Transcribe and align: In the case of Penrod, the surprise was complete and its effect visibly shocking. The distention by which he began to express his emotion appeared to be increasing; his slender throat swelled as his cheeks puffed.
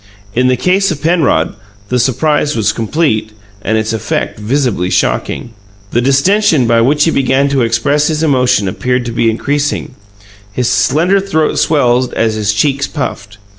In 0.33 0.47
the 0.47 0.57
case 0.57 0.89
of 0.89 0.99
Penrod, 1.03 1.55
the 1.89 1.99
surprise 1.99 2.55
was 2.55 2.73
complete 2.73 3.33
and 3.61 3.77
its 3.77 3.93
effect 3.93 4.39
visibly 4.39 4.89
shocking. 4.89 5.51
The 5.91 6.01
distention 6.01 6.65
by 6.65 6.81
which 6.81 7.03
he 7.03 7.11
began 7.11 7.49
to 7.49 7.61
express 7.61 8.07
his 8.07 8.23
emotion 8.23 8.67
appeared 8.67 9.05
to 9.05 9.11
be 9.11 9.29
increasing; 9.29 9.93
his 10.51 10.67
slender 10.67 11.19
throat 11.19 11.59
swelled 11.59 12.15
as 12.15 12.33
his 12.33 12.51
cheeks 12.51 12.87
puffed. 12.87 13.37